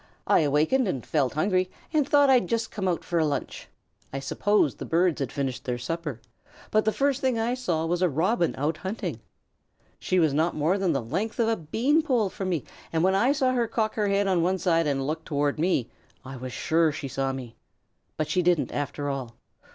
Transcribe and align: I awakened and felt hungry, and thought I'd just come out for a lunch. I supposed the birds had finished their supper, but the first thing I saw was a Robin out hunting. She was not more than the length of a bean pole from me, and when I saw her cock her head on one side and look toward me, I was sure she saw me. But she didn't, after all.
I 0.25 0.39
awakened 0.39 0.87
and 0.87 1.05
felt 1.05 1.33
hungry, 1.35 1.69
and 1.93 2.09
thought 2.09 2.27
I'd 2.27 2.47
just 2.47 2.71
come 2.71 2.87
out 2.87 3.03
for 3.03 3.19
a 3.19 3.25
lunch. 3.27 3.67
I 4.11 4.19
supposed 4.19 4.79
the 4.79 4.83
birds 4.85 5.19
had 5.19 5.31
finished 5.31 5.63
their 5.63 5.77
supper, 5.77 6.19
but 6.71 6.85
the 6.85 6.91
first 6.91 7.21
thing 7.21 7.37
I 7.37 7.53
saw 7.53 7.85
was 7.85 8.01
a 8.01 8.09
Robin 8.09 8.55
out 8.57 8.77
hunting. 8.77 9.19
She 9.99 10.17
was 10.17 10.33
not 10.33 10.55
more 10.55 10.79
than 10.79 10.93
the 10.93 11.03
length 11.03 11.37
of 11.39 11.47
a 11.49 11.55
bean 11.55 12.01
pole 12.01 12.31
from 12.31 12.49
me, 12.49 12.63
and 12.91 13.03
when 13.03 13.13
I 13.13 13.31
saw 13.31 13.51
her 13.53 13.67
cock 13.67 13.93
her 13.93 14.07
head 14.07 14.25
on 14.25 14.41
one 14.41 14.57
side 14.57 14.87
and 14.87 15.05
look 15.05 15.23
toward 15.23 15.59
me, 15.59 15.91
I 16.25 16.35
was 16.35 16.51
sure 16.51 16.91
she 16.91 17.07
saw 17.07 17.31
me. 17.31 17.55
But 18.17 18.27
she 18.27 18.41
didn't, 18.41 18.71
after 18.71 19.07
all. 19.07 19.35